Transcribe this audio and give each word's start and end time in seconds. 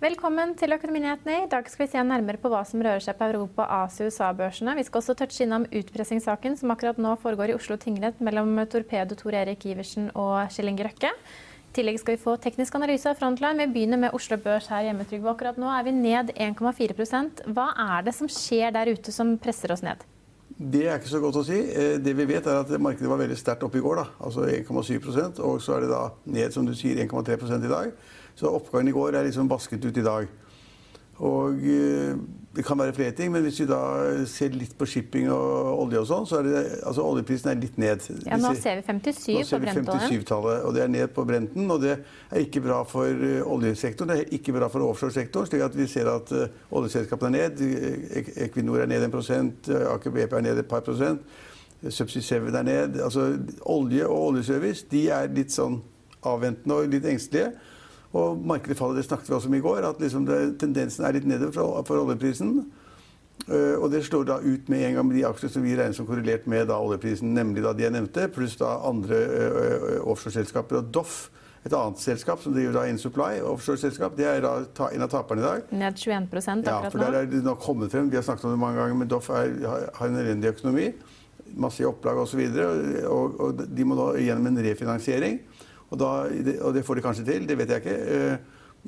Velkommen 0.00 0.54
til 0.56 0.72
Økonominyhetene. 0.72 1.42
I 1.44 1.48
dag 1.52 1.66
skal 1.68 1.84
vi 1.84 1.90
se 1.92 2.00
nærmere 2.08 2.40
på 2.40 2.48
hva 2.48 2.62
som 2.64 2.80
rører 2.80 3.02
seg 3.04 3.18
på 3.18 3.26
Europa-, 3.28 3.66
Asia- 3.82 4.06
og 4.06 4.14
USA-børsene. 4.14 4.72
Vi 4.78 4.84
skal 4.86 5.02
også 5.02 5.12
touche 5.18 5.44
innom 5.44 5.66
utpressingssaken 5.68 6.54
som 6.56 6.72
akkurat 6.72 6.96
nå 6.96 7.10
foregår 7.20 7.52
i 7.52 7.56
Oslo 7.58 7.76
tingrett 7.76 8.22
mellom 8.24 8.54
Torpedo 8.72 9.18
Tor 9.20 9.36
Erik 9.36 9.66
Iversen 9.68 10.08
og 10.14 10.54
Kjell 10.54 10.72
Røkke. 10.72 11.10
I 11.12 11.74
tillegg 11.76 12.00
skal 12.00 12.16
vi 12.16 12.22
få 12.22 12.38
teknisk 12.40 12.78
analyse 12.80 13.12
av 13.12 13.20
Frontline. 13.20 13.66
Vi 13.66 13.74
begynner 13.74 14.00
med 14.06 14.16
Oslo 14.16 14.40
Børs 14.40 14.70
her 14.72 14.86
hjemme. 14.88 15.04
Trygve. 15.04 15.34
Akkurat 15.34 15.60
nå 15.60 15.68
er 15.68 15.84
vi 15.84 15.92
ned 15.98 16.32
1,4% 16.32 17.44
Hva 17.52 17.68
er 17.92 18.08
det 18.08 18.16
som 18.16 18.32
skjer 18.40 18.72
der 18.72 18.94
ute 18.96 19.12
som 19.12 19.36
presser 19.36 19.76
oss 19.76 19.84
ned? 19.84 20.00
Det 20.60 20.82
er 20.84 20.98
ikke 20.98 21.08
så 21.08 21.18
godt 21.22 21.38
å 21.40 21.42
si. 21.46 21.56
Eh, 21.56 21.94
det 22.04 22.12
vi 22.18 22.26
vet, 22.28 22.44
er 22.44 22.58
at 22.60 22.72
markedet 22.84 23.08
var 23.08 23.22
veldig 23.22 23.36
sterkt 23.38 23.62
oppe 23.64 23.78
i 23.80 23.80
går. 23.80 23.96
da, 23.96 24.04
Altså 24.20 24.44
1,7% 24.44 25.40
og 25.40 25.62
så 25.62 25.76
er 25.76 25.80
det 25.80 25.88
da 25.88 26.02
ned 26.26 26.52
som 26.52 26.66
du 26.66 26.74
sier, 26.74 27.00
1,3 27.00 27.64
i 27.64 27.70
dag. 27.70 27.92
Så 28.36 28.52
oppgangen 28.52 28.88
i 28.88 28.92
går 28.92 29.16
er 29.16 29.24
liksom 29.24 29.48
basket 29.48 29.84
ut 29.84 29.96
i 29.96 30.04
dag. 30.04 30.28
Og 31.20 31.64
eh, 31.68 32.14
det 32.56 32.64
kan 32.66 32.78
være 32.78 32.92
flere 32.96 33.12
ting, 33.14 33.30
men 33.32 33.44
hvis 33.44 33.60
vi 33.60 33.66
da 33.68 33.80
ser 34.26 34.54
litt 34.56 34.72
på 34.78 34.86
shipping 34.88 35.28
og 35.30 35.82
olje 35.84 36.00
og 36.00 36.06
sånn, 36.08 36.24
så 36.26 36.40
er 36.40 36.48
det 36.48 36.62
altså 36.88 37.04
oljeprisen 37.06 37.52
er 37.52 37.60
litt 37.60 37.76
ned. 37.78 38.06
Ja, 38.26 38.38
Nå 38.40 38.54
ser 38.58 38.80
vi 38.80 38.86
57 38.88 39.20
nå 39.36 39.44
ser 39.44 39.60
på 39.60 39.66
Brentoljen. 39.66 40.06
57-tallet, 40.16 40.64
og 40.64 40.74
det 40.74 40.82
er 40.82 40.90
ned 40.90 41.12
på 41.14 41.26
Brenten. 41.28 41.68
Og 41.70 41.84
det 41.84 41.92
er 42.00 42.40
ikke 42.42 42.64
bra 42.64 42.80
for 42.88 43.06
eh, 43.06 43.44
oljesektoren, 43.44 44.14
det 44.14 44.24
er 44.24 44.34
ikke 44.40 44.56
bra 44.56 44.70
for 44.72 44.88
offshoresektoren. 44.88 45.50
slik 45.50 45.66
at 45.68 45.76
vi 45.78 45.86
ser 45.92 46.10
at 46.10 46.32
uh, 46.34 46.48
oljeselskapene 46.80 47.38
er 47.38 47.54
ned. 47.54 48.34
Equinor 48.48 48.82
er 48.82 48.90
ned 48.90 49.06
1 49.06 49.70
Aker 49.92 50.16
BP 50.16 50.38
er 50.40 50.46
ned 50.48 50.64
et 50.64 50.70
par 50.70 50.82
prosent. 50.86 51.22
Subsea 51.86 52.22
7 52.22 52.50
er 52.50 52.64
ned. 52.64 53.00
Altså 53.04 53.34
olje 53.62 54.06
og 54.08 54.32
oljeservice 54.32 54.88
de 54.90 55.06
er 55.12 55.30
litt 55.36 55.52
sånn 55.52 55.78
avventende 56.26 56.80
og 56.80 56.90
litt 56.92 57.06
engstelige. 57.08 57.52
Og 58.10 58.38
markedet 58.42 58.78
faller, 58.78 58.98
det 58.98 59.06
snakket 59.06 59.30
vi 59.30 59.34
også 59.36 59.50
om 59.50 59.54
i 59.54 59.62
går, 59.62 59.84
at 59.86 60.00
liksom 60.02 60.24
det, 60.26 60.38
tendensen 60.58 61.04
er 61.06 61.14
litt 61.14 61.26
nedover 61.30 61.54
for, 61.54 61.82
for 61.86 62.02
oljeprisen. 62.02 62.64
Uh, 63.48 63.76
og 63.80 63.88
det 63.92 64.02
slår 64.04 64.26
da 64.28 64.38
ut 64.42 64.68
med 64.68 64.82
en 64.84 64.96
gang 64.98 65.06
med 65.08 65.16
de 65.16 65.26
aksjer 65.26 65.52
som 65.54 65.62
vi 65.64 65.76
regner 65.78 65.96
som 65.96 66.06
korrelert 66.08 66.48
med 66.50 66.66
da 66.68 66.76
oljeprisen, 66.82 67.30
nemlig 67.34 67.62
da 67.64 67.72
de 67.74 67.86
jeg 67.86 67.94
nevnte, 67.94 68.26
pluss 68.34 68.56
da 68.60 68.76
andre 68.86 69.20
uh, 69.20 70.10
offshoreselskaper. 70.10 70.80
Og 70.82 70.90
Doff, 70.92 71.20
et 71.64 71.76
annet 71.76 72.02
selskap 72.02 72.42
som 72.42 72.54
driver 72.56 72.80
da 72.80 72.84
InSupply, 72.90 73.40
offshoreselskap, 73.46 74.18
det 74.18 74.26
er 74.28 74.42
da 74.44 74.52
ta, 74.76 74.90
en 74.90 75.06
av 75.06 75.12
taperne 75.12 75.44
i 75.44 75.46
dag. 75.46 75.72
Ned 75.84 76.02
21 76.02 76.26
akkurat 76.26 76.50
nå. 76.58 76.66
Ja, 76.66 76.92
for 76.92 77.04
der 77.04 77.20
er 77.20 77.30
det 77.30 77.44
nå 77.46 77.56
kommet 77.62 77.94
frem, 77.94 78.10
vi 78.10 78.18
har 78.18 78.26
snakket 78.26 78.48
om 78.50 78.56
det 78.56 78.62
mange 78.64 78.82
ganger, 78.82 79.00
men 79.04 79.12
Doff 79.12 79.30
har, 79.32 79.54
har 79.96 80.10
en 80.10 80.20
elendig 80.20 80.50
økonomi. 80.56 80.90
Masse 81.60 81.86
opplag 81.86 82.18
osv. 82.22 82.42
Og, 82.46 82.58
så 82.58 83.06
og, 83.10 83.40
og 83.42 83.64
de 83.66 83.86
må 83.86 83.98
da 83.98 84.12
gjennom 84.20 84.50
en 84.50 84.62
refinansiering. 84.66 85.40
Og, 85.90 85.98
da, 85.98 86.10
og, 86.62 86.74
det 86.74 86.84
får 86.86 86.98
de 86.98 87.04
kanskje 87.04 87.26
til, 87.26 87.48
det 87.48 87.58
vet 87.58 87.70
jeg 87.74 87.82
ikke. 87.82 88.38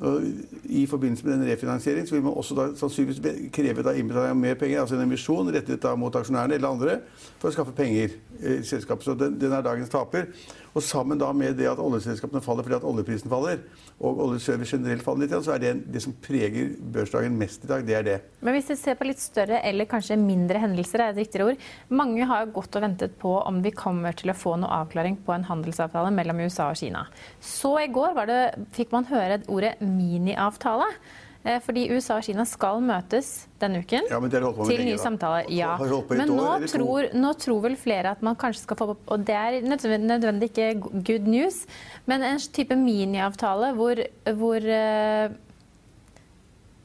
Eh, 0.01 0.29
I 0.63 0.85
forbindelse 0.89 1.25
med 1.25 1.37
den 1.37 1.51
refinansieringen 1.51 2.07
så 2.07 2.15
vil 2.15 2.23
man 2.23 2.33
også 2.33 2.57
da 2.57 2.67
sannsynligvis 2.79 3.51
kreve 3.53 3.85
da 3.85 3.93
innbetaling 3.93 4.33
av 4.33 4.39
mer 4.39 4.57
penger, 4.57 4.81
altså 4.81 4.97
en 4.97 5.05
emisjon 5.05 5.51
rettet 5.53 5.85
mot 5.99 6.15
aksjonærene 6.15 6.57
eller 6.57 6.73
andre, 6.73 6.97
for 7.37 7.51
å 7.51 7.55
skaffe 7.55 7.75
penger 7.77 8.17
i 8.41 8.59
selskapet. 8.65 9.05
Så 9.05 9.17
den, 9.17 9.37
den 9.39 9.53
er 9.53 9.65
dagens 9.65 9.93
taper. 9.93 10.31
Og 10.73 10.81
sammen 10.81 11.19
da 11.21 11.27
med 11.37 11.53
det 11.59 11.67
at 11.69 11.81
oljeselskapene 11.81 12.41
faller 12.41 12.65
fordi 12.65 12.77
at 12.79 12.85
oljeprisen 12.89 13.29
faller, 13.29 13.59
og 14.03 14.21
oljeservice 14.25 14.73
generelt 14.73 15.05
faller 15.05 15.27
litt, 15.27 15.35
så 15.45 15.53
er 15.53 15.61
det 15.61 15.73
det 15.93 16.01
som 16.01 16.15
preger 16.23 16.71
børsdagen 16.95 17.35
mest 17.37 17.67
i 17.67 17.69
dag. 17.69 17.85
Det 17.85 17.97
er 17.97 18.07
det. 18.07 18.15
Men 18.41 18.57
hvis 18.57 18.71
vi 18.71 18.77
ser 18.79 18.97
på 18.97 19.05
litt 19.05 19.21
større 19.21 19.59
eller 19.69 19.85
kanskje 19.89 20.17
mindre 20.17 20.61
hendelser, 20.63 21.03
er 21.03 21.13
et 21.13 21.21
riktigere 21.21 21.51
ord. 21.51 21.67
Mange 21.93 22.25
har 22.29 22.43
jo 22.43 22.55
gått 22.57 22.79
og 22.79 22.85
ventet 22.87 23.13
på 23.21 23.35
om 23.43 23.61
vi 23.63 23.73
kommer 23.77 24.17
til 24.17 24.33
å 24.33 24.37
få 24.37 24.55
noe 24.59 24.81
avklaring 24.81 25.19
på 25.23 25.35
en 25.35 25.45
handelsavtale 25.47 26.09
mellom 26.15 26.41
USA 26.41 26.71
og 26.73 26.81
Kina. 26.81 27.05
Så 27.37 27.75
i 27.83 27.91
går 27.93 28.17
det, 28.29 28.41
fikk 28.73 28.95
man 28.95 29.07
høre 29.11 29.43
ordet 29.53 29.75
miniavtale. 29.85 30.89
Eh, 31.43 31.59
fordi 31.59 31.89
USA 31.91 32.17
og 32.21 32.23
Kina 32.23 32.45
skal 32.47 32.79
møtes 32.83 33.49
denne 33.59 33.81
uken 33.83 34.05
ja, 34.07 34.19
til 34.23 34.83
nye 34.87 34.99
samtaler. 34.99 35.49
Ja. 35.51 35.73
Men 35.75 36.31
nå 36.31 36.45
tror, 36.71 37.09
nå 37.11 37.31
tror, 37.35 37.63
vel 37.65 37.75
flere 37.79 38.13
at 38.15 38.21
man 38.23 38.37
kanskje 38.39 38.63
skal 38.63 38.79
få 38.79 38.87
opp 38.93 39.11
Og 39.11 39.25
det 39.27 39.35
er 39.35 39.57
nødvendig 39.67 40.53
ikke 40.53 40.69
good 41.03 41.27
news, 41.27 41.65
men 42.07 42.23
en 42.23 42.39
type 42.39 42.77
miniavtale 42.79 43.73
hvor, 43.75 43.99
hvor, 44.39 44.69
eh, 44.77 45.35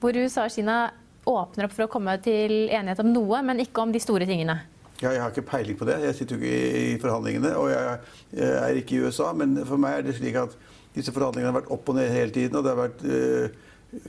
hvor 0.02 0.18
USA 0.18 0.48
og 0.48 0.56
Kina 0.56 0.80
åpner 1.28 1.68
opp 1.68 1.76
for 1.76 1.86
å 1.86 1.92
komme 1.92 2.16
til 2.24 2.66
enighet 2.66 3.04
om 3.04 3.12
noe, 3.12 3.44
men 3.44 3.62
ikke 3.62 3.84
om 3.84 3.94
de 3.94 4.02
store 4.02 4.26
tingene. 4.26 4.58
Ja, 4.98 5.12
jeg 5.12 5.22
har 5.22 5.30
ikke 5.30 5.46
peiling 5.46 5.78
på 5.78 5.86
det. 5.86 6.00
Jeg 6.02 6.16
sitter 6.18 6.34
jo 6.34 6.42
ikke 6.42 6.78
i 6.80 6.98
forhandlingene. 6.98 7.52
Og 7.60 7.68
jeg, 7.70 7.98
er 8.34 8.80
ikke 8.80 8.96
i 8.96 9.04
USA. 9.06 9.30
Men 9.36 9.54
for 9.68 9.78
meg 9.78 10.00
er 10.00 10.08
det 10.08 10.16
slik 10.16 10.38
at 10.40 10.56
disse 10.94 11.12
forhandlingene 11.14 11.52
har 11.52 11.60
vært 11.60 11.72
opp 11.74 11.88
og 11.88 11.98
ned 11.98 12.12
hele 12.12 12.34
tiden. 12.34 12.56
Og 12.58 12.64
det 12.64 12.74
har 12.74 12.80
vært 12.80 13.04
øh, 13.04 13.48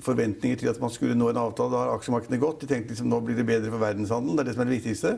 forventninger 0.04 0.58
til 0.58 0.72
at 0.72 0.80
man 0.82 0.94
skulle 0.94 1.18
nå 1.18 1.30
en 1.32 1.44
avtale. 1.44 1.72
Da 1.74 1.84
har 1.84 1.98
aksjemarkedene 1.98 2.42
gått. 2.42 2.64
De 2.64 2.72
tenkte 2.72 2.96
liksom 2.96 3.12
nå 3.12 3.22
blir 3.26 3.40
det 3.40 3.48
bedre 3.48 3.72
for 3.72 3.84
verdenshandelen. 3.84 4.38
Det 4.38 4.46
er 4.46 4.52
det 4.52 4.58
som 4.58 4.66
er 4.66 4.72
det 4.72 4.80
viktigste. 4.80 5.18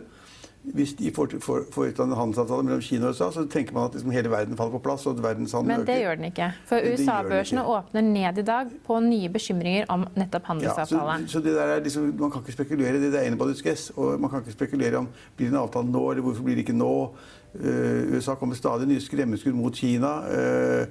Hvis 0.61 0.93
de 0.93 1.09
får, 1.15 1.27
får, 1.41 1.63
får 1.73 2.03
en 2.03 2.11
handelsavtale 2.13 2.63
mellom 2.63 2.81
Kina 2.85 3.07
og 3.07 3.15
USA, 3.17 3.31
så 3.33 3.47
tenker 3.49 3.73
man 3.73 3.87
at 3.87 3.95
liksom 3.95 4.11
hele 4.13 4.29
verden 4.29 4.57
faller 4.57 4.75
på 4.75 4.81
plass. 4.85 5.05
og 5.05 5.17
at 5.17 5.23
verdenshandelen 5.23 5.79
Men 5.79 5.87
det 5.87 5.95
øker. 5.95 6.01
gjør 6.01 6.15
den 6.15 6.25
ikke. 6.25 6.49
For 6.69 6.77
USA-børsene 6.91 7.63
åpner 7.65 8.01
ned 8.01 8.37
i 8.37 8.45
dag 8.45 8.67
på 8.85 8.99
nye 8.99 9.29
bekymringer 9.29 9.85
om 9.89 10.05
nettopp 10.15 10.45
handelsavtale. 10.51 11.11
Ja, 11.11 11.17
så, 11.25 11.31
så, 11.31 11.39
det 11.39 11.55
der 11.55 11.61
er 11.61 11.83
liksom, 11.83 12.13
Man 12.19 12.31
kan 12.31 12.41
ikke 12.41 12.51
spekulere. 12.51 13.01
Det 13.01 13.15
er 13.15 13.31
anybody's 13.31 13.63
guess. 13.63 13.89
Og 13.95 14.19
man 14.19 14.29
kan 14.29 14.39
ikke 14.39 14.51
spekulere 14.51 14.97
om 14.97 15.07
blir 15.35 15.47
det 15.47 15.55
en 15.55 15.63
avtale 15.63 15.91
nå, 15.91 16.09
eller 16.11 16.21
hvorfor 16.21 16.43
blir 16.43 16.55
det 16.55 16.67
ikke 16.67 16.77
nå. 16.77 17.15
Uh, 17.55 18.15
USA 18.15 18.35
kommer 18.35 18.55
stadig 18.55 18.87
nye 18.87 19.01
skremmeskudd 19.01 19.53
mot 19.57 19.73
Kina. 19.75 20.13
Uh, 20.29 20.85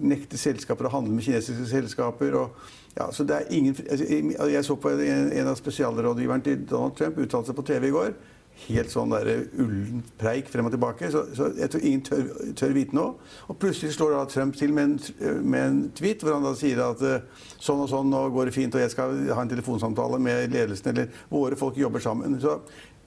nekte 0.00 0.38
selskaper 0.40 0.88
å 0.88 0.94
handle 0.96 1.16
med 1.16 1.26
kinesiske 1.26 1.68
selskaper. 1.70 2.38
Og, 2.40 2.70
ja, 2.96 3.10
så 3.12 3.26
det 3.28 3.40
er 3.40 3.52
ingen, 3.56 3.76
altså, 3.90 4.48
jeg 4.52 4.64
så 4.64 4.78
på 4.80 4.94
en, 4.94 5.32
en 5.32 5.52
av 5.52 5.58
spesialrådgiverne 5.58 6.46
til 6.46 6.64
Donald 6.68 6.96
Trump 6.98 7.20
uttalte 7.20 7.52
seg 7.52 7.58
på 7.58 7.66
TV 7.72 7.90
i 7.90 7.94
går. 7.94 8.16
Helt 8.56 8.88
sånn 8.88 9.12
der 9.12 9.28
ullen 9.60 10.00
preik 10.16 10.48
frem 10.48 10.66
og 10.66 10.72
tilbake. 10.72 11.10
Så, 11.12 11.26
så 11.36 11.50
jeg 11.58 11.68
tror 11.72 11.82
ingen 11.84 12.04
tør, 12.06 12.22
tør, 12.56 12.72
vite 12.72 12.96
noe. 12.96 13.28
Og 13.52 13.58
plutselig 13.60 13.92
slår 13.94 14.14
da 14.16 14.22
Trump 14.32 14.56
til 14.56 14.72
med 14.72 14.94
en, 14.94 15.42
med 15.44 15.60
en 15.60 15.82
tweet 15.96 16.24
hvor 16.24 16.38
han 16.38 16.46
da 16.46 16.54
sier 16.56 16.80
at 16.86 17.04
eh, 17.04 17.44
sånn 17.60 17.84
og 17.84 17.90
sånn, 17.92 18.08
nå 18.12 18.22
går 18.32 18.48
det 18.48 18.56
fint, 18.56 18.74
og 18.74 18.80
jeg 18.80 18.94
skal 18.94 19.12
ha 19.36 19.44
en 19.44 19.52
telefonsamtale 19.52 20.20
med 20.24 20.56
ledelsen, 20.56 20.94
eller 20.94 21.20
våre 21.28 21.58
folk 21.60 21.76
jobber 21.76 22.02
sammen. 22.02 22.40
Så 22.40 22.56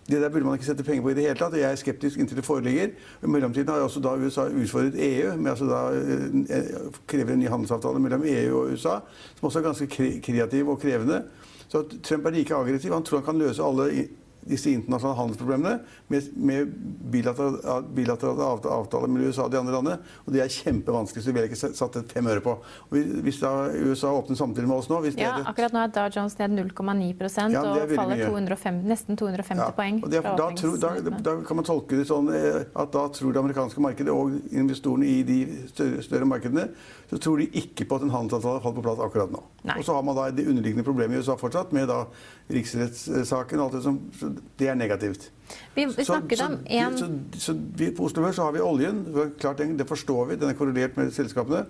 det 0.09 0.21
der 0.21 0.29
burde 0.29 0.45
man 0.45 0.57
ikke 0.57 0.65
sette 0.65 0.83
penger 0.83 1.01
på 1.05 1.09
i 1.09 1.17
det 1.17 1.25
hele 1.27 1.37
tatt. 1.39 1.53
og 1.53 1.59
Jeg 1.59 1.71
er 1.71 1.79
skeptisk 1.79 2.19
inntil 2.19 2.37
det 2.37 2.45
foreligger. 2.45 2.93
I 3.23 3.27
mellomtiden 3.27 3.69
har 3.69 3.85
også 3.85 4.01
da 4.03 4.15
USA 4.17 4.47
utfordret 4.49 4.97
EU 4.97 5.35
med 5.37 5.51
altså 5.51 5.69
da 5.69 5.81
eh, 5.95 6.95
krever 7.07 7.33
en 7.33 7.43
ny 7.43 7.49
handelsavtale 7.49 7.99
mellom 7.99 8.25
EU 8.25 8.57
og 8.61 8.73
USA, 8.73 8.99
som 9.35 9.49
også 9.49 9.59
er 9.59 9.67
ganske 9.69 10.19
kreativ 10.25 10.69
og 10.69 10.79
krevende. 10.81 11.23
Så 11.69 11.83
Trump 12.03 12.25
er 12.25 12.29
like 12.29 12.55
aggressiv. 12.55 12.93
Han 12.93 13.03
tror 13.03 13.21
han 13.21 13.25
kan 13.25 13.41
løse 13.41 13.63
alle 13.63 14.07
disse 14.49 14.71
internasjonale 14.73 15.19
handelsproblemene 15.19 15.75
med, 16.11 16.29
med 16.35 16.73
bilaterale, 17.13 17.81
bilaterale 17.95 18.49
avtaler 18.73 19.11
med 19.11 19.27
USA 19.27 19.45
og 19.45 19.53
de 19.53 19.59
andre 19.61 19.75
landene. 19.77 19.97
Og 20.25 20.33
det 20.35 20.43
er 20.43 20.53
kjempevanskelig, 20.53 21.23
så 21.23 21.29
det 21.31 21.35
vil 21.37 21.45
jeg 21.45 21.53
ikke 21.53 21.71
satt 21.79 21.99
et 22.01 22.13
fem 22.15 22.29
øre 22.29 22.43
på. 22.45 22.55
Og 22.89 23.11
hvis 23.25 23.41
da 23.43 23.53
USA 23.77 24.13
åpner 24.17 24.39
samtidig 24.39 24.69
med 24.69 24.79
oss 24.79 24.89
nå 24.91 25.01
Ja, 25.09 25.35
det, 25.39 25.47
akkurat 25.49 25.75
nå 25.75 25.83
er 25.85 25.93
Dow 25.95 26.09
Jones 26.13 26.37
ned 26.39 26.57
0,9 26.59 27.53
ja, 27.53 27.63
og 27.63 27.93
faller 27.95 28.23
250, 28.25 28.85
nesten 28.89 29.19
250 29.19 29.63
ja, 29.63 29.69
poeng. 29.75 30.01
Det, 30.09 30.23
da, 30.25 30.49
tro, 30.57 30.73
da, 30.81 30.93
da, 31.25 31.35
kan 31.47 31.59
man 31.59 31.67
tolke 31.67 31.99
det 31.99 32.07
sånn 32.09 32.29
eh, 32.35 32.61
at 32.73 32.93
da 32.93 33.05
tror 33.15 33.35
det 33.35 33.41
amerikanske 33.43 33.83
markedet 33.83 34.13
og 34.13 34.35
investorene 34.51 35.07
i 35.09 35.21
de 35.27 35.39
større, 35.71 36.03
større 36.05 36.29
markedene 36.29 36.69
så 37.09 37.17
tror 37.17 37.41
de 37.41 37.49
ikke 37.57 37.87
på 37.89 37.97
at 37.97 38.05
en 38.05 38.13
handelsavtale 38.13 38.61
faller 38.63 38.77
på 38.77 38.85
plass 38.85 39.01
akkurat 39.01 39.31
nå. 39.33 39.41
Nei. 39.67 39.75
Og 39.77 39.85
så 39.85 39.95
har 39.97 40.05
man 40.07 40.15
da 40.15 40.29
det 40.31 40.47
underliggende 40.47 40.85
problemet 40.87 41.17
i 41.17 41.23
USA 41.23 41.35
fortsatt, 41.39 41.73
med 41.75 41.89
da 41.91 42.05
riksrettssaken 42.53 43.59
og 43.59 43.65
alt 43.65 43.77
det 43.77 43.83
som 43.83 43.99
så 44.19 44.31
Det 44.59 44.69
er 44.71 44.79
negativt. 44.79 45.29
Vi, 45.75 45.85
vi 45.85 46.05
snakket 46.05 46.41
om 46.45 46.57
en... 46.65 46.97
Så, 46.97 47.05
så, 47.33 47.39
så 47.39 47.57
vi, 47.75 47.91
På 47.91 48.07
Oslo 48.07 48.23
Børs 48.23 48.35
så 48.35 48.47
har 48.47 48.55
vi 48.55 48.63
oljen. 48.63 49.05
Klart, 49.39 49.57
det 49.57 49.87
forstår 49.87 50.25
vi. 50.25 50.35
Den 50.35 50.49
er 50.49 50.59
korrelert 50.59 50.97
med 50.97 51.11
selskapene. 51.11 51.65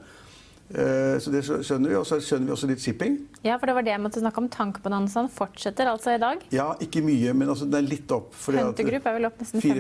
Eh, 0.70 1.18
så 1.18 1.32
det 1.34 1.42
skjønner 1.48 1.90
vi. 1.90 1.96
Og 1.98 2.06
så 2.06 2.20
skjønner 2.22 2.52
vi 2.52 2.54
også 2.54 2.70
litt 2.70 2.84
shipping. 2.84 3.18
Ja, 3.42 3.58
for 3.58 3.70
det 3.70 3.76
var 3.78 3.86
det 3.88 3.94
jeg 3.96 4.04
måtte 4.04 4.22
snakke 4.22 4.44
om. 4.44 4.50
Tankbonanzaen 4.54 5.30
fortsetter 5.34 5.90
altså 5.90 6.14
i 6.14 6.20
dag? 6.22 6.44
Ja, 6.54 6.72
ikke 6.84 7.02
mye, 7.06 7.34
men 7.34 7.50
altså 7.50 7.66
den 7.70 7.80
er 7.82 7.88
litt 7.90 8.12
opp. 8.14 8.36
Huntergrupp 8.46 9.10
er 9.10 9.18
vel 9.18 9.30
opp 9.32 9.40
nesten 9.42 9.64
5 9.64 9.80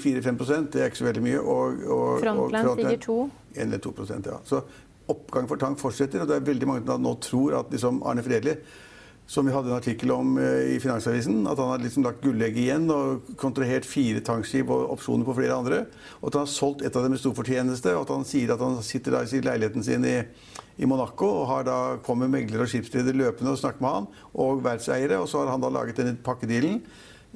4-5 0.00 0.70
Det 0.72 0.84
er 0.84 0.92
ikke 0.92 1.02
så 1.02 1.08
veldig 1.10 1.24
mye. 1.26 1.42
Og, 1.42 1.82
og, 1.84 2.06
Frontland 2.24 2.72
stiger 2.78 3.02
2 3.04 3.18
1 3.50 3.62
eller 3.66 3.82
2 3.82 3.94
ja. 4.30 4.38
Så 4.46 4.62
oppgang 5.10 5.50
for 5.50 5.60
tank 5.60 5.80
fortsetter, 5.80 6.22
og 6.22 6.30
det 6.30 6.38
er 6.38 6.46
veldig 6.46 6.70
mange 6.70 6.86
som 6.86 7.02
nå 7.04 7.16
tror 7.24 7.58
at 7.60 7.74
liksom 7.74 8.00
Arne 8.06 8.24
Fredli 8.26 8.56
som 9.30 9.46
vi 9.46 9.52
hadde 9.54 9.70
en 9.70 9.76
artikkel 9.76 10.10
om 10.10 10.38
eh, 10.42 10.72
i 10.74 10.78
Finansavisen. 10.82 11.44
At 11.46 11.60
han 11.62 11.68
har 11.70 11.78
liksom 11.78 12.02
lagt 12.02 12.24
gullegg 12.24 12.56
igjen 12.58 12.88
og 12.90 13.28
kontrahert 13.38 13.86
fire 13.86 14.18
tankskip 14.26 14.72
og 14.74 14.88
opsjoner 14.96 15.28
på 15.28 15.36
flere 15.36 15.54
andre. 15.54 15.84
Og 16.18 16.32
at 16.32 16.38
han 16.40 16.48
har 16.48 16.50
solgt 16.50 16.82
et 16.82 16.96
av 16.98 17.06
dem 17.06 17.14
med 17.14 17.22
stor 17.22 17.36
fortjeneste. 17.38 17.92
Og 17.94 18.08
at 18.08 18.10
han 18.10 18.26
sier 18.26 18.50
at 18.50 18.64
han 18.64 18.80
sitter 18.82 19.14
da 19.14 19.20
i 19.22 19.42
leiligheten 19.46 19.86
sin 19.86 20.06
i, 20.08 20.16
i 20.82 20.88
Monaco 20.90 21.28
og 21.44 21.46
har 21.52 21.68
da 21.68 21.78
kommer 22.02 22.32
megler 22.32 22.64
og 22.64 22.72
skipsreder 22.72 23.14
løpende 23.14 23.54
og 23.54 23.62
snakker 23.62 23.86
med 23.86 24.00
han, 24.00 24.10
og 24.34 24.64
verftseiere. 24.66 25.22
Og 25.22 25.30
så 25.30 25.44
har 25.44 25.54
han 25.54 25.62
da 25.62 25.70
laget 25.78 26.02
denne 26.02 26.18
pakkedealen 26.26 26.82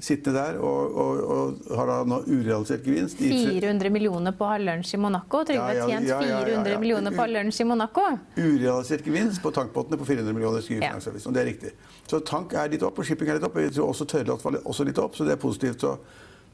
sittende 0.02 0.40
der 0.40 0.56
og, 0.58 0.96
og, 0.98 1.20
og, 1.34 1.74
har 1.78 1.90
da 1.90 1.98
nå 2.08 2.20
urealisert 2.26 2.82
gevinst. 2.86 3.20
400 3.20 3.92
millioner 3.94 4.34
på 4.34 4.46
å 4.46 4.50
ha 4.50 4.58
lunsj 4.58 4.96
i 4.96 5.00
Monaco? 5.00 5.44
Trygve 5.46 5.68
har 5.68 5.78
ja, 5.78 5.86
ja, 5.92 6.00
tjent 6.02 6.48
400 6.50 6.80
millioner 6.82 7.14
på 7.14 7.22
å 7.22 7.26
ha 7.26 7.30
lunsj 7.36 7.62
i 7.62 7.68
Monaco? 7.70 8.06
Urealisert 8.34 9.06
gevinst 9.06 9.42
på 9.44 9.54
tankbåtene 9.54 10.00
på 10.00 10.08
400 10.10 10.34
millioner, 10.34 10.64
skriver 10.66 10.88
Finansavisen. 10.88 11.30
Og 11.30 11.38
det 11.38 11.44
er 11.44 11.50
riktig. 11.52 11.74
Så 12.10 12.20
tank 12.26 12.56
er 12.58 12.74
litt 12.74 12.84
opp, 12.86 12.98
og 12.98 13.06
shipping 13.06 13.30
er 13.30 13.38
litt 13.38 13.46
opp. 13.46 13.58
Jeg 13.62 13.76
tror 13.78 13.94
også 13.94 14.08
tørrlast 14.10 14.46
var 14.46 14.60
også 14.64 14.88
litt 14.88 15.02
opp, 15.02 15.14
så 15.14 15.28
det 15.28 15.36
er 15.36 15.42
positivt. 15.46 15.86
Så 15.86 15.96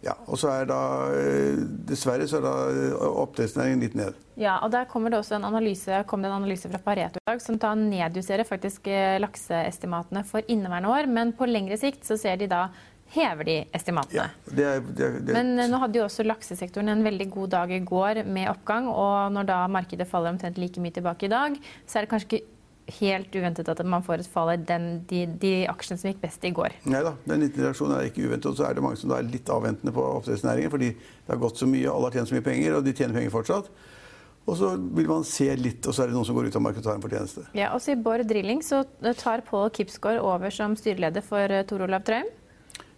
ja, 0.01 0.15
og 0.33 0.39
så 0.41 0.49
er 0.55 0.69
da 0.69 0.81
eh, 1.13 1.59
Dessverre 1.89 2.25
så 2.29 2.39
er 2.39 2.45
da 2.47 2.53
eh, 2.73 3.03
oppdrettsnæringen 3.21 3.83
litt 3.85 3.97
ned. 3.99 4.17
Ja, 4.41 4.57
og 4.65 4.73
Der 4.73 4.87
kommer 4.89 5.13
det 5.13 5.19
også 5.21 5.37
en 5.37 5.45
analyse, 5.45 5.99
kom 6.09 6.25
det 6.25 6.31
en 6.31 6.39
analyse 6.39 6.71
fra 6.73 6.81
Pareto 6.81 7.21
i 7.21 7.29
dag 7.29 7.43
som 7.45 7.59
tar 7.61 7.77
nedjusterer 7.77 8.49
faktisk 8.49 8.89
eh, 8.89 9.19
lakseestimatene 9.21 10.25
for 10.25 10.47
inneværende 10.49 10.95
år. 10.95 11.11
Men 11.13 11.35
på 11.37 11.49
lengre 11.51 11.77
sikt 11.81 12.09
så 12.09 12.17
ser 12.21 12.41
de 12.41 12.49
da 12.49 12.69
hever 13.15 13.49
de 13.49 13.57
estimatene. 13.77 14.29
Ja, 14.29 14.55
det 14.55 14.69
er, 14.69 14.87
det 14.87 15.11
det 15.27 15.35
Men 15.35 15.53
eh, 15.59 15.69
nå 15.71 15.81
hadde 15.83 16.01
jo 16.01 16.07
også 16.07 16.27
laksesektoren 16.27 16.93
en 16.93 17.05
veldig 17.07 17.27
god 17.33 17.53
dag 17.57 17.75
i 17.75 17.83
går 17.83 18.23
med 18.27 18.51
oppgang. 18.53 18.89
Og 18.91 19.35
når 19.35 19.51
da 19.51 19.61
markedet 19.73 20.09
faller 20.09 20.35
omtrent 20.35 20.61
like 20.61 20.83
mye 20.83 20.95
tilbake 20.95 21.27
i 21.29 21.33
dag, 21.33 21.59
så 21.87 21.99
er 21.99 22.07
det 22.07 22.13
kanskje 22.15 22.31
ikke 22.31 22.47
helt 22.91 23.37
uventet 23.37 23.69
at 23.71 23.83
man 23.87 24.03
får 24.03 24.25
et 24.25 24.31
fall 24.31 24.51
i 24.55 24.57
de, 24.59 25.21
de, 25.39 25.53
aksjene 25.71 26.01
som 26.01 26.11
gikk 26.11 26.23
best 26.25 26.45
i 26.47 26.53
går. 26.55 26.75
Nei 26.91 27.03
da, 27.07 27.15
den 27.29 27.47
reaksjonen 27.47 27.99
er 27.99 28.09
ikke 28.09 28.27
uventet. 28.27 28.51
Og 28.51 28.59
så 28.59 28.67
er 28.67 28.75
det 28.77 28.85
mange 28.85 28.99
som 29.01 29.15
er 29.15 29.27
litt 29.27 29.51
avventende 29.53 29.95
på 29.95 30.07
oppdrettsnæringen 30.19 30.73
fordi 30.73 30.91
det 30.97 31.31
har 31.31 31.41
gått 31.43 31.61
så 31.61 31.69
mye, 31.71 31.87
alle 31.91 32.11
har 32.11 32.19
tjent 32.19 32.33
så 32.33 32.39
mye 32.39 32.47
penger, 32.47 32.77
og 32.79 32.87
de 32.87 32.97
tjener 32.97 33.19
penger 33.19 33.35
fortsatt. 33.35 33.71
Og 34.49 34.57
så 34.59 34.73
vil 34.97 35.07
man 35.07 35.25
se 35.29 35.47
litt, 35.61 35.87
og 35.87 35.95
så 35.95 36.03
er 36.03 36.11
det 36.11 36.17
noen 36.17 36.27
som 36.27 36.35
går 36.35 36.49
ut 36.49 36.57
av 36.59 36.65
markedet 36.65 36.83
og 36.83 36.89
tar 36.89 36.99
en 36.99 37.05
fortjeneste. 37.05 37.47
Ja, 37.55 37.71
også 37.77 37.95
I 37.95 38.01
Bård 38.03 38.25
Drilling 38.27 38.65
så 38.67 38.83
tar 39.21 39.45
Pål 39.47 39.71
Kipsgaard 39.77 40.23
over 40.25 40.51
som 40.55 40.75
styreleder 40.79 41.23
for 41.23 41.53
eh, 41.53 41.67
Tor 41.69 41.85
Olav 41.87 42.07
Trøim. 42.09 42.31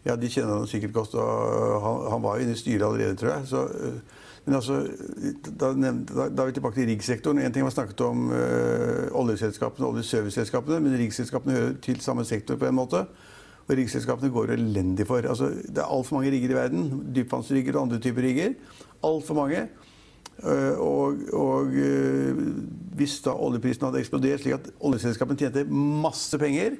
Ja, 0.02 0.16
de 0.18 0.30
kjenner 0.30 0.58
han 0.58 0.66
sikkert 0.66 0.94
godt. 0.96 1.14
og 1.14 1.82
Han, 1.82 2.10
han 2.10 2.22
var 2.24 2.36
jo 2.36 2.46
inne 2.46 2.56
i 2.56 2.58
styret 2.58 2.86
allerede, 2.86 3.16
tror 3.16 3.34
jeg. 3.36 3.46
Så, 3.46 3.64
øh, 3.66 3.98
men 4.44 4.56
altså, 4.58 4.80
da, 5.46 5.68
da, 5.70 5.92
da, 6.26 6.42
er 6.42 6.48
vi 6.48 6.56
tilbake 6.56 6.80
til 6.80 6.88
riggsektoren. 6.90 7.38
En 7.38 7.52
ting 7.54 7.64
var 7.64 7.70
snakket 7.70 8.00
om 8.00 8.32
øh, 8.34 9.12
oljeselskapene 9.14 9.86
og 9.86 9.94
oljeserviceselskapene, 9.94 10.80
men 10.82 10.98
riggselskapene 10.98 11.54
hører 11.54 11.76
til 11.82 12.00
samme 12.02 12.24
sektor 12.26 12.58
på 12.58 12.66
en 12.66 12.74
måte. 12.74 13.04
Og 13.68 13.76
riggselskapene 13.78 14.32
går 14.34 14.56
elendig 14.56 15.06
for. 15.06 15.22
Altså, 15.22 15.52
det 15.68 15.78
er 15.78 15.86
altfor 15.86 16.18
mange 16.18 16.32
rigger 16.34 16.50
i 16.50 16.58
verden. 16.58 16.90
Dypvannsrigger 17.14 17.76
og 17.76 17.86
andre 17.86 18.02
typer 18.02 18.26
rigger. 18.26 18.58
Altfor 19.04 19.38
mange. 19.38 19.68
Uh, 20.42 20.80
og, 20.80 21.18
og 21.32 21.68
hvis 22.96 23.20
da 23.22 23.34
oljeprisen 23.36 23.84
hadde 23.84 24.00
eksplodert 24.00 24.40
slik 24.42 24.56
at 24.56 24.70
oljeselskapene 24.80 25.38
tjente 25.38 25.62
masse 25.70 26.38
penger, 26.40 26.74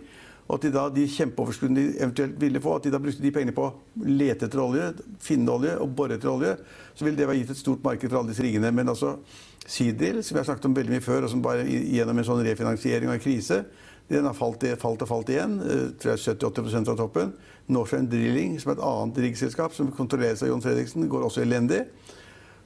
og 0.49 0.57
at 0.57 0.65
de 0.67 0.73
da, 0.75 0.89
de 0.93 1.05
kjempeoverskuddene 1.09 1.79
de 1.81 2.01
eventuelt 2.03 2.35
ville 2.41 2.61
få, 2.61 2.75
at 2.77 2.87
de 2.87 2.93
da 2.93 3.01
brukte 3.03 3.23
de 3.23 3.31
pengene 3.35 3.55
på 3.57 3.69
å 3.69 4.09
lete 4.09 4.49
etter 4.49 4.61
olje, 4.61 4.91
finne 5.23 5.55
olje 5.55 5.77
og 5.81 5.95
bore 5.97 6.19
etter 6.19 6.33
olje, 6.33 6.57
så 6.95 7.07
ville 7.07 7.17
det 7.19 7.29
være 7.31 7.41
gitt 7.41 7.55
et 7.55 7.63
stort 7.63 7.85
marked 7.87 8.11
for 8.11 8.21
alle 8.21 8.33
disse 8.33 8.45
riggene. 8.45 8.73
Men 8.75 8.91
altså 8.93 9.15
Seadrill, 9.63 10.19
som 10.25 10.35
vi 10.35 10.43
har 10.43 10.49
snakket 10.49 10.69
om 10.69 10.75
veldig 10.77 10.97
mye 10.97 11.05
før, 11.05 11.25
og 11.25 11.33
som 11.33 11.45
bare 11.45 11.65
gjennom 11.65 12.19
en 12.19 12.27
sånn 12.27 12.43
refinansiering 12.45 13.09
og 13.09 13.17
en 13.17 13.25
krise, 13.25 13.63
den 14.11 14.27
har 14.27 14.35
falt, 14.37 14.65
falt 14.83 15.05
og 15.05 15.09
falt 15.09 15.31
igjen. 15.33 15.61
Eh, 15.63 15.85
tror 16.03 16.17
jeg 16.17 16.25
70-80 16.35 16.91
av 16.91 16.99
toppen. 16.99 17.31
Northern 17.73 18.09
Drilling, 18.11 18.59
som 18.61 18.73
er 18.73 18.77
et 18.81 18.85
annet 18.89 19.21
riggselskap 19.29 19.77
som 19.77 19.93
kontrolleres 19.95 20.43
av 20.43 20.51
John 20.51 20.65
Fredriksen, 20.65 21.07
går 21.09 21.29
også 21.29 21.47
elendig. 21.47 21.85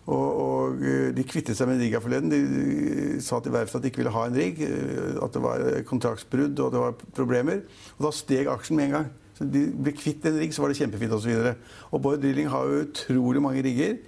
Og, 0.07 0.27
og, 0.39 0.83
eh, 0.87 1.11
de 1.15 1.25
kvittet 1.27 1.59
seg 1.59 1.67
med 1.67 1.81
en 1.81 1.83
rigg 1.83 1.99
forleden. 2.03 2.31
De, 2.31 3.21
sa 3.25 3.41
til 3.43 3.55
verftet 3.55 3.81
at 3.81 3.85
de 3.85 3.91
ikke 3.91 4.05
ville 4.05 4.15
ha 4.15 4.27
en 4.29 4.39
rigg. 4.39 4.61
Eh, 4.63 5.17
at 5.23 5.35
det 5.35 5.43
var 5.43 5.65
kontraktsbrudd 5.89 6.61
og 6.63 6.75
det 6.75 6.83
var 6.83 6.99
problemer. 7.17 7.65
Og 7.99 8.07
da 8.07 8.13
steg 8.15 8.51
aksjen 8.51 8.79
med 8.79 8.91
en 8.91 8.99
gang. 9.01 9.09
Så 9.37 9.45
de 9.53 9.67
ble 9.69 9.93
kvitt 9.93 10.25
en 10.29 10.39
rigg, 10.41 10.55
så 10.55 10.63
var 10.63 10.73
det 10.73 10.79
kjempefint 10.79 11.13
osv. 11.13 11.33
Og, 11.35 11.73
og 11.91 12.05
Bård 12.05 12.23
Drilling 12.23 12.49
har 12.53 12.71
jo 12.71 12.85
utrolig 12.87 13.43
mange 13.45 13.65
rigger. 13.67 13.99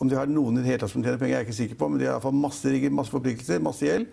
Om 0.00 0.08
de 0.08 0.16
har 0.16 0.30
noen 0.30 0.60
i 0.60 0.62
det 0.62 0.70
hele 0.70 0.82
tatt 0.84 0.92
som 0.92 1.02
tjener 1.02 1.18
penger, 1.20 1.34
er 1.34 1.42
jeg 1.42 1.50
ikke 1.50 1.58
sikker 1.58 1.80
på, 1.80 1.88
men 1.90 2.00
de 2.00 2.06
har 2.06 2.14
iallfall 2.14 2.36
masse 2.36 2.70
rigger, 2.72 2.92
masse 2.94 3.12
forpliktelser, 3.12 3.60
masse 3.64 3.84
gjeld, 3.84 4.06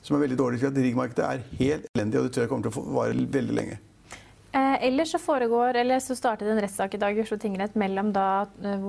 som 0.00 0.16
er 0.16 0.24
veldig 0.24 0.38
dårlig. 0.40 0.62
Så 0.62 0.70
at 0.70 0.80
riggmarkedet 0.80 1.26
er 1.26 1.44
helt 1.60 1.92
elendig, 1.92 2.18
og 2.18 2.26
det 2.26 2.32
tror 2.34 2.46
jeg 2.46 2.52
kommer 2.54 2.66
til 2.70 2.80
å 2.80 2.96
vare 2.96 3.28
veldig 3.38 3.58
lenge. 3.60 3.78
Eh, 4.52 4.86
ellers 4.86 5.10
så 5.12 5.18
foregår, 5.20 5.76
eller 5.76 6.00
så 6.00 6.14
startet 6.16 6.48
en 6.48 6.60
rettssak 6.62 6.94
i 6.96 7.00
dag 7.00 7.18
i 7.18 7.20
Oslo 7.20 7.36
tingrett 7.36 7.74
mellom 7.76 8.14
da, 8.16 8.46
eh, 8.64 8.86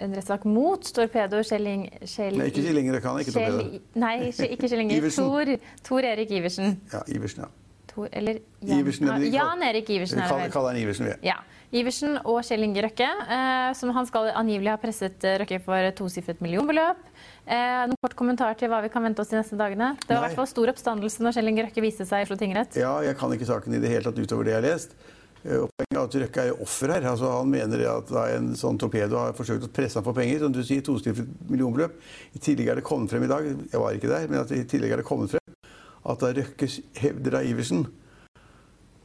en 0.00 0.14
rettssak 0.16 0.46
mot 0.48 0.80
Torpedo 0.80 1.42
Kjell 1.44 1.66
Nei, 1.66 2.48
ikke 2.48 2.64
Kjell 2.64 2.80
Inge 2.80 2.94
Røkkan, 2.96 3.20
ikke 3.20 3.34
Torpedo. 3.34 3.82
Nei, 3.94 4.14
ikke 4.32 4.70
Kjell 4.70 4.86
Inge. 4.86 5.10
Tor, 5.12 5.52
Tor 5.84 6.08
Erik 6.14 6.32
Iversen. 6.32 6.78
Ja, 6.92 7.02
Iversen, 7.12 7.44
ja. 7.44 7.52
Tor, 7.92 8.08
eller 8.12 8.40
Jan, 8.60 8.80
Iversen, 8.80 9.08
eller 9.08 9.36
Jan 9.36 9.62
Erik 9.68 9.90
Iversen. 9.90 10.22
Vi 10.22 10.28
kaller, 10.28 10.50
kaller 10.52 10.72
han 10.72 10.80
Iversen, 10.80 11.10
vi. 11.10 11.28
Ja. 11.28 11.36
Iversen 11.76 12.16
og 12.24 12.40
Kjell 12.46 12.64
Inge 12.64 12.84
Røkke, 12.86 13.08
eh, 13.36 13.70
som 13.76 13.92
han 13.96 14.06
skal 14.08 14.30
angivelig 14.38 14.72
ha 14.72 14.80
presset 14.80 15.24
eh, 15.26 15.36
Røkke 15.42 15.60
for 15.64 15.90
tosifret 15.98 16.40
millionbeløp. 16.44 17.00
Eh, 17.46 17.82
noen 17.86 17.98
kort 18.02 18.16
kommentar 18.18 18.56
til 18.58 18.70
hva 18.72 18.80
vi 18.82 18.88
kan 18.90 19.04
vente 19.06 19.22
oss 19.22 19.30
de 19.30 19.38
neste 19.38 19.54
dagene? 19.58 19.92
Det 20.02 20.10
var 20.10 20.24
i 20.24 20.26
hvert 20.26 20.40
fall 20.40 20.48
stor 20.50 20.72
oppstandelse 20.72 21.22
når 21.22 21.36
Kjell 21.36 21.50
Inge 21.52 21.66
Røkke 21.68 21.84
viste 21.84 22.06
seg 22.08 22.24
i 22.24 22.26
Oslo 22.26 22.38
tingrett. 22.40 22.74
Ja, 22.80 22.96
jeg 23.06 23.14
kan 23.20 23.34
ikke 23.36 23.46
saken 23.46 23.76
i 23.76 23.82
det 23.82 23.92
hele 23.92 24.08
tatt 24.08 24.18
utover 24.18 24.48
det 24.48 24.56
jeg 24.56 24.58
har 24.58 24.66
lest. 24.66 24.96
Eh, 25.44 25.62
poenget 25.62 25.94
er 25.94 26.00
at 26.02 26.16
Røkke 26.24 26.46
er 26.48 26.64
offer 26.64 26.94
her. 26.96 27.06
Altså, 27.12 27.30
han 27.36 27.52
mener 27.52 27.84
at 27.92 28.10
en 28.24 28.48
sånn 28.58 28.80
torpedo 28.82 29.20
har 29.22 29.36
forsøkt 29.38 29.68
å 29.68 29.70
presse 29.78 30.00
ham 30.00 30.08
for 30.08 30.18
penger. 30.18 30.42
Som 30.42 30.56
du 30.56 30.64
sier, 30.66 30.82
tosifret 30.82 31.30
millionbeløp. 31.46 31.94
I 32.34 32.42
tillegg 32.42 32.72
er 32.72 32.80
det 32.80 32.86
kommet 32.88 33.14
frem 33.14 33.28
i 33.28 33.30
dag, 33.30 33.46
jeg 33.46 33.84
var 33.84 33.94
ikke 33.94 34.10
der, 34.10 34.26
men 34.32 34.42
at 34.42 34.50
i 34.50 34.64
tillegg 34.66 34.96
er 34.96 35.04
det 35.04 35.06
kommet 35.06 35.36
frem 35.36 35.70
at 36.06 36.22
da 36.22 36.34
Røkke 36.34 36.70
hevder 36.98 37.38
av 37.38 37.46
Iversen 37.46 37.86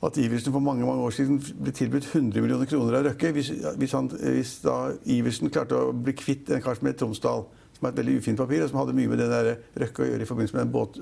at 0.01 0.17
Iversen 0.17 0.53
for 0.53 0.63
mange 0.65 0.85
mange 0.85 1.03
år 1.05 1.13
siden 1.13 1.37
ble 1.61 1.71
tilbudt 1.77 2.07
100 2.09 2.41
millioner 2.41 2.65
kroner 2.65 2.97
av 2.97 3.05
Røkke. 3.05 3.31
Hvis, 3.35 3.51
hvis, 3.77 3.93
han, 3.93 4.09
hvis 4.09 4.55
da 4.65 4.95
Iversen 5.05 5.53
klarte 5.53 5.77
å 5.77 5.91
bli 5.93 6.15
kvitt 6.17 6.49
en 6.49 6.63
kar 6.63 6.77
som 6.77 6.89
het 6.89 6.97
Tromsdal, 6.97 7.45
som 7.81 7.87
er 7.89 7.95
et 7.95 7.99
veldig 8.03 8.19
ufint 8.21 8.37
papir, 8.37 8.61
og 8.61 8.69
som 8.69 8.77
hadde 8.77 8.93
mye 8.93 9.09
med 9.09 9.17
det 9.17 9.55
Røkke 9.81 10.03
å 10.03 10.07
gjøre 10.11 10.21
i 10.21 10.29
forbindelse 10.29 10.53
med 10.53 10.67
den 10.67 10.73
båt, 10.75 10.99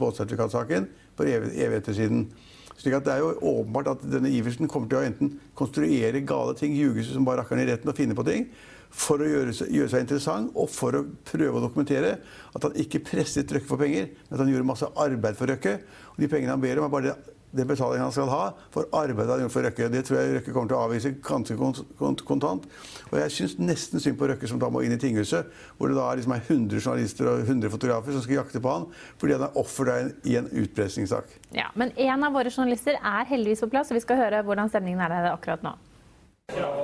båtsertifikatsaken 0.00 0.88
for 1.14 1.30
evigheter 1.30 1.94
siden. 1.94 2.24
Slik 2.76 2.96
at 2.98 3.06
Det 3.06 3.12
er 3.14 3.22
jo 3.22 3.36
åpenbart 3.38 3.92
at 3.94 4.02
denne 4.10 4.32
Iversen 4.34 4.66
kommer 4.68 4.90
til 4.90 4.98
å 4.98 5.04
enten 5.06 5.36
konstruere 5.54 6.24
gale 6.26 6.56
ting, 6.58 6.74
ljuge 6.74 7.06
som 7.06 7.24
bare 7.24 7.44
rakkeren 7.44 7.62
i 7.62 7.68
retten 7.70 7.88
og 7.88 7.96
finne 7.96 8.18
på 8.18 8.26
ting, 8.26 8.48
for 8.90 9.22
å 9.22 9.28
gjøre 9.28 9.54
gjøre 9.70 9.92
seg, 9.92 10.02
interessant 10.02 10.50
og 10.58 10.68
for 10.72 10.98
å 10.98 11.04
prøve 11.30 11.60
å 11.60 11.62
dokumentere 11.62 12.16
at 12.56 12.66
han 12.66 12.74
ikke 12.74 13.04
presset 13.06 13.54
Røkke 13.54 13.70
for 13.70 13.78
penger, 13.78 14.10
men 14.26 14.34
at 14.34 14.42
han 14.42 14.50
gjorde 14.50 14.66
masse 14.66 14.90
arbeid 15.06 15.38
for 15.38 15.46
Røkke. 15.46 15.78
Og 16.16 16.20
de 16.24 16.30
pengene 16.32 16.56
han 16.56 16.62
ber 16.62 16.82
om, 16.82 16.90
er 16.90 16.94
bare 16.96 17.12
det 17.12 17.35
den 17.52 17.68
betalingen 17.68 18.06
han 18.06 18.14
skal 18.14 18.30
ha 18.30 18.42
for 18.74 18.88
arbeidet 18.96 19.32
han 19.32 19.44
gjort 19.44 19.54
for 19.54 19.66
Røkke. 19.66 19.88
Det 19.92 20.02
tror 20.06 20.18
jeg 20.20 20.34
Røkke 20.36 20.54
kommer 20.54 20.72
til 20.72 20.78
å 20.78 20.82
avvise 20.86 21.12
ganske 21.24 22.24
kontant. 22.26 22.66
Og 23.10 23.16
jeg 23.20 23.34
syns 23.36 23.56
nesten 23.62 24.02
synd 24.02 24.18
på 24.20 24.28
Røkke 24.30 24.50
som 24.50 24.60
da 24.62 24.70
må 24.72 24.82
inn 24.84 24.96
i 24.96 25.00
tinghuset, 25.00 25.48
hvor 25.78 25.92
det 25.92 25.98
da 25.98 26.10
liksom 26.18 26.36
er 26.36 26.44
100 26.44 26.82
journalister 26.82 27.30
og 27.32 27.46
100 27.46 27.72
fotografer 27.72 28.16
som 28.16 28.24
skal 28.24 28.40
jakte 28.42 28.62
på 28.62 28.72
han 28.72 28.88
fordi 29.20 29.36
han 29.36 29.46
er 29.48 29.58
offer 29.60 29.92
i 30.26 30.36
en 30.40 30.48
utpressingssak. 30.50 31.30
Ja, 31.56 31.70
men 31.74 31.92
en 31.96 32.26
av 32.26 32.34
våre 32.36 32.50
journalister 32.52 32.98
er 32.98 33.28
heldigvis 33.30 33.62
på 33.64 33.72
plass, 33.72 33.92
og 33.92 34.00
vi 34.00 34.04
skal 34.04 34.20
høre 34.24 34.42
hvordan 34.46 34.72
stemningen 34.72 35.04
er 35.06 35.14
der 35.14 35.32
akkurat 35.32 35.62
nå. 35.64 35.76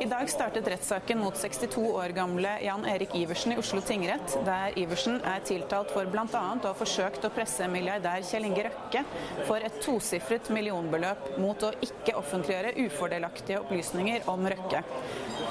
I 0.01 0.05
dag 0.05 0.31
startet 0.31 0.69
rettssaken 0.69 1.19
mot 1.19 1.37
62 1.37 1.93
år 1.95 2.09
gamle 2.09 2.51
Jan 2.65 2.85
Erik 2.85 3.15
Iversen 3.15 3.53
i 3.53 3.57
Oslo 3.57 3.81
tingrett, 3.81 4.35
der 4.45 4.79
Iversen 4.79 5.21
er 5.23 5.45
tiltalt 5.47 5.93
for 5.95 6.11
bl.a. 6.11 6.25
å 6.27 6.65
ha 6.65 6.73
forsøkt 6.75 7.23
å 7.25 7.31
presse 7.31 7.69
milliardær 7.71 8.25
Kjell 8.27 8.49
Inge 8.49 8.67
Røkke 8.67 9.05
for 9.47 9.63
et 9.63 9.79
tosifret 9.85 10.51
millionbeløp 10.51 11.37
mot 11.45 11.63
å 11.63 11.71
ikke 11.87 12.19
offentliggjøre 12.19 12.75
ufordelaktige 12.89 13.63
opplysninger 13.63 14.27
om 14.35 14.51
Røkke. 14.51 14.83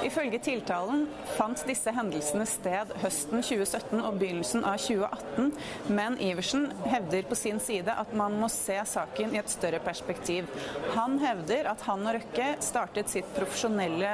Ifølge 0.02 0.38
tiltalen 0.42 1.04
fant 1.36 1.60
disse 1.68 1.92
hendelsene 1.94 2.44
sted 2.48 2.90
høsten 3.02 3.42
2017 3.42 4.00
og 4.00 4.16
begynnelsen 4.18 4.64
av 4.66 4.80
2018, 4.82 5.52
men 5.94 6.16
Iversen 6.22 6.66
hevder 6.90 7.26
på 7.28 7.38
sin 7.38 7.60
side 7.62 7.94
at 7.94 8.10
man 8.18 8.34
må 8.40 8.48
se 8.52 8.76
saken 8.88 9.34
i 9.34 9.40
et 9.40 9.52
større 9.52 9.78
perspektiv. 9.84 10.48
Han 10.96 11.18
hevder 11.22 11.70
at 11.70 11.84
han 11.86 12.02
og 12.06 12.16
Røkke 12.18 12.48
startet 12.64 13.12
sitt 13.12 13.28
profesjonelle 13.36 14.10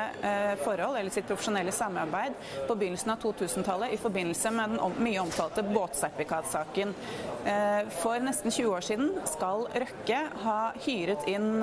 forhold, 0.65 0.99
eller 1.01 1.15
sitt 1.15 1.29
profesjonelle 1.31 1.73
samarbeid, 1.75 2.37
på 2.69 2.77
begynnelsen 2.79 3.15
av 3.15 3.23
2000-tallet 3.25 3.97
i 3.97 4.01
forbindelse 4.03 4.53
med 4.55 4.77
den 4.77 5.01
mye 5.03 5.25
omtalte 5.25 5.65
båtsertifikatsaken. 5.67 6.95
For 8.03 8.21
nesten 8.23 8.53
20 8.53 8.75
år 8.77 8.85
siden 8.85 9.11
skal 9.31 9.65
Røkke 9.73 10.21
ha 10.45 10.59
hyret 10.85 11.25
inn 11.31 11.63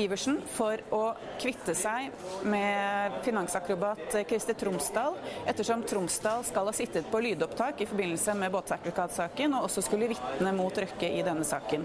Iversen 0.00 0.40
for 0.56 0.82
å 0.94 1.02
kvitte 1.40 1.76
seg 1.78 2.10
med 2.48 3.20
finansakrobat 3.52 4.28
Christer 4.28 4.54
Tromsdal, 4.54 5.14
ettersom 5.46 5.82
Tromsdal 5.82 6.44
skal 6.44 6.66
ha 6.66 6.72
sittet 6.72 7.10
på 7.10 7.20
lydopptak 7.20 7.80
i 7.80 7.86
forbindelse 7.86 8.34
med 8.34 8.52
båtsertifikatsaken, 8.52 9.54
og 9.54 9.66
også 9.66 9.82
skulle 9.82 10.08
vitne 10.08 10.52
mot 10.56 10.78
Røkke 10.78 11.10
i 11.18 11.22
denne 11.22 11.44
saken. 11.44 11.84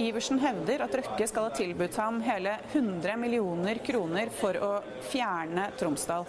Iversen 0.00 0.40
hevder 0.40 0.86
at 0.86 0.96
Røkke 0.96 1.28
skal 1.28 1.48
ha 1.48 1.52
tilbudt 1.52 1.96
ham 2.00 2.22
hele 2.24 2.56
100 2.72 3.16
millioner 3.20 3.82
kroner 3.84 4.32
for 4.32 4.56
å 4.56 4.72
fjerne 5.10 5.68
Tromsdal. 5.76 6.24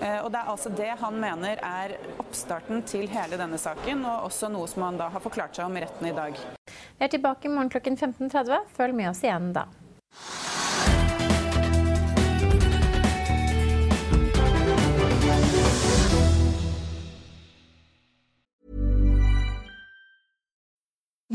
Eh, 0.00 0.18
og 0.24 0.32
Det 0.32 0.40
er 0.40 0.50
altså 0.50 0.74
det 0.74 0.90
han 0.98 1.20
mener 1.20 1.60
er 1.62 1.96
oppstarten 2.18 2.82
til 2.82 3.06
hele 3.14 3.38
denne 3.38 3.58
saken, 3.58 4.04
og 4.04 4.30
også 4.30 4.50
noe 4.50 4.66
som 4.66 4.88
han 4.88 4.98
da 4.98 5.10
har 5.12 5.22
forklart 5.22 5.54
seg 5.54 5.70
om 5.70 5.76
i 5.76 5.84
retten 5.86 6.10
i 6.10 6.16
dag. 6.16 6.34
Vi 6.98 7.04
er 7.06 7.12
tilbake 7.14 7.46
i 7.46 7.52
morgen 7.52 7.70
klokken 7.70 7.96
15.30. 7.96 8.72
Følg 8.74 8.96
med 8.96 9.12
oss 9.12 9.22
igjen 9.22 9.52
da. 9.54 9.68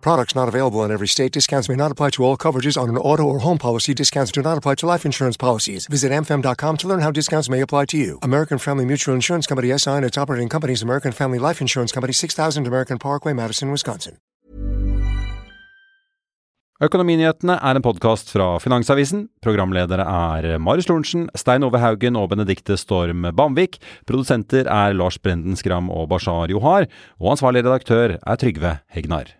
Products 0.00 0.34
not 0.34 0.48
available 0.48 0.84
in 0.84 0.90
every 0.90 1.06
state. 1.06 1.32
Discounts 1.32 1.68
may 1.68 1.76
not 1.76 1.90
apply 1.90 2.10
to 2.10 2.24
all 2.24 2.36
coverages 2.36 2.80
on 2.80 2.88
an 2.88 2.96
auto 2.96 3.24
or 3.24 3.40
home 3.40 3.58
policy. 3.58 3.94
Discounts 3.94 4.32
do 4.32 4.42
not 4.42 4.58
apply 4.58 4.76
to 4.76 4.86
life 4.86 5.04
insurance 5.04 5.36
policies. 5.36 5.86
Visit 5.86 6.10
mfm.com 6.12 6.76
to 6.78 6.88
learn 6.88 7.00
how 7.00 7.10
discounts 7.10 7.48
may 7.48 7.60
apply 7.60 7.86
to 7.86 7.96
you. 7.96 8.18
American 8.22 8.58
Family 8.58 8.84
Mutual 8.84 9.14
Insurance 9.14 9.46
Company 9.46 9.76
SI 9.76 9.90
and 9.90 10.04
its 10.04 10.18
operating 10.18 10.48
companies 10.48 10.82
American 10.82 11.12
Family 11.12 11.38
Life 11.38 11.60
Insurance 11.60 11.92
Company 11.92 12.12
6000 12.12 12.66
American 12.66 12.98
Parkway, 12.98 13.32
Madison, 13.32 13.70
Wisconsin. 13.70 14.18
Økonominyhetene 16.80 17.58
er 17.60 17.76
en 17.76 17.84
podkast 17.84 18.30
fra 18.32 18.54
Finansavisen. 18.64 19.26
Programledere 19.44 20.00
er 20.00 20.54
Marius 20.64 20.88
Lorentzen, 20.88 21.26
Stein 21.36 21.66
Ove 21.66 21.76
Haugen 21.82 22.16
og 22.16 22.30
Benedikte 22.32 22.78
Storm 22.80 23.26
Bamvik. 23.36 23.76
Produsenter 24.08 24.64
er 24.64 24.96
Lars 24.96 25.20
Brenden 25.20 25.60
Skram 25.60 25.92
og 25.92 26.08
Bashar 26.08 26.48
Johar. 26.48 26.88
Og 27.20 27.34
ansvarlig 27.34 27.66
redaktør 27.66 28.16
er 28.16 28.40
Trygve 28.40 28.78
Hegnar. 28.96 29.39